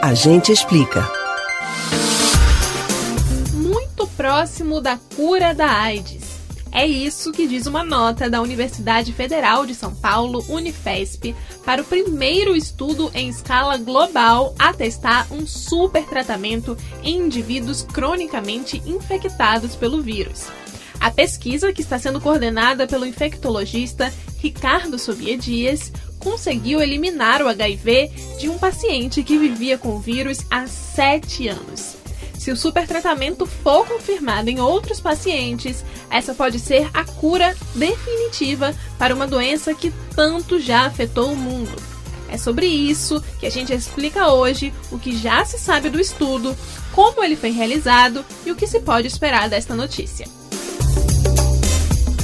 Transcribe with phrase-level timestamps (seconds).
[0.00, 1.10] A gente explica.
[3.52, 6.38] Muito próximo da cura da AIDS.
[6.70, 11.34] É isso que diz uma nota da Universidade Federal de São Paulo, Unifesp,
[11.64, 18.80] para o primeiro estudo em escala global a testar um super tratamento em indivíduos cronicamente
[18.86, 20.46] infectados pelo vírus.
[21.00, 28.10] A pesquisa, que está sendo coordenada pelo infectologista Ricardo Sobia Dias, conseguiu eliminar o HIV
[28.38, 31.96] de um paciente que vivia com o vírus há sete anos.
[32.38, 39.14] Se o supertratamento for confirmado em outros pacientes, essa pode ser a cura definitiva para
[39.14, 41.76] uma doença que tanto já afetou o mundo.
[42.28, 46.56] É sobre isso que a gente explica hoje o que já se sabe do estudo,
[46.92, 50.26] como ele foi realizado e o que se pode esperar desta notícia.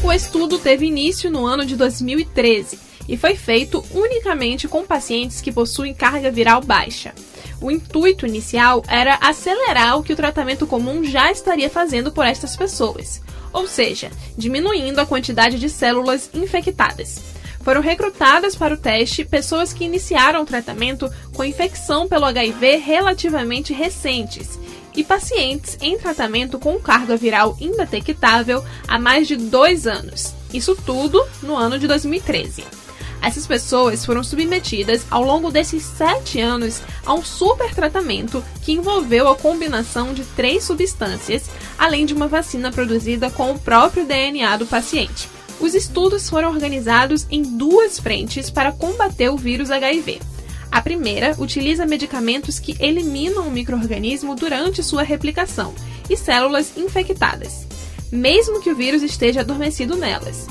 [0.03, 5.53] O estudo teve início no ano de 2013 e foi feito unicamente com pacientes que
[5.53, 7.13] possuem carga viral baixa.
[7.61, 12.57] O intuito inicial era acelerar o que o tratamento comum já estaria fazendo por estas
[12.57, 17.21] pessoas, ou seja, diminuindo a quantidade de células infectadas.
[17.63, 23.73] Foram recrutadas para o teste pessoas que iniciaram o tratamento com infecção pelo HIV relativamente
[23.73, 24.59] recentes
[24.95, 30.35] e pacientes em tratamento com carga viral indetectável há mais de dois anos.
[30.53, 32.84] Isso tudo no ano de 2013.
[33.25, 39.27] Essas pessoas foram submetidas ao longo desses sete anos a um super tratamento que envolveu
[39.29, 41.45] a combinação de três substâncias,
[41.79, 45.27] além de uma vacina produzida com o próprio DNA do paciente.
[45.59, 50.21] Os estudos foram organizados em duas frentes para combater o vírus HIV.
[50.71, 55.75] A primeira utiliza medicamentos que eliminam o microorganismo durante sua replicação
[56.11, 57.67] e células infectadas,
[58.13, 60.47] mesmo que o vírus esteja adormecido nelas.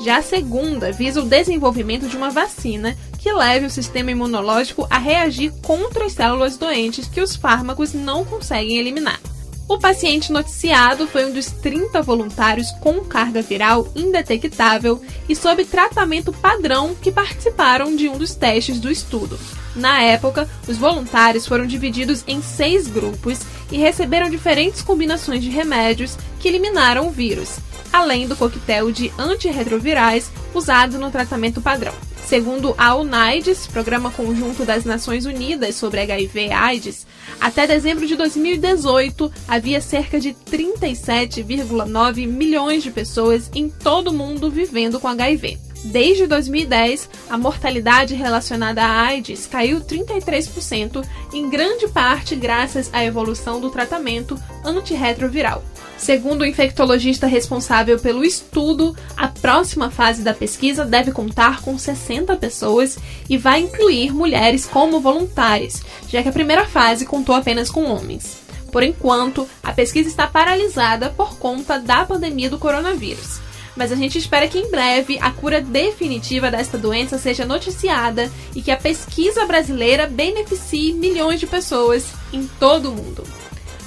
[0.00, 4.98] Já a segunda visa o desenvolvimento de uma vacina que leve o sistema imunológico a
[4.98, 9.20] reagir contra as células doentes que os fármacos não conseguem eliminar.
[9.68, 16.32] O paciente noticiado foi um dos 30 voluntários com carga viral indetectável e sob tratamento
[16.32, 19.38] padrão que participaram de um dos testes do estudo.
[19.76, 23.40] Na época, os voluntários foram divididos em seis grupos
[23.70, 27.58] e receberam diferentes combinações de remédios que eliminaram o vírus,
[27.92, 31.94] além do coquetel de antirretrovirais usado no tratamento padrão.
[32.28, 37.06] Segundo a UNAIDS, Programa Conjunto das Nações Unidas sobre HIV/AIDS,
[37.40, 44.50] até dezembro de 2018 havia cerca de 37,9 milhões de pessoas em todo o mundo
[44.50, 45.58] vivendo com HIV.
[45.84, 53.60] Desde 2010, a mortalidade relacionada à AIDS caiu 33%, em grande parte graças à evolução
[53.60, 55.62] do tratamento antirretroviral.
[55.98, 62.36] Segundo o infectologista responsável pelo estudo, a próxima fase da pesquisa deve contar com 60
[62.36, 62.96] pessoas
[63.28, 68.38] e vai incluir mulheres como voluntárias, já que a primeira fase contou apenas com homens.
[68.70, 73.48] Por enquanto, a pesquisa está paralisada por conta da pandemia do coronavírus
[73.78, 78.60] mas a gente espera que em breve a cura definitiva desta doença seja noticiada e
[78.60, 83.22] que a pesquisa brasileira beneficie milhões de pessoas em todo o mundo.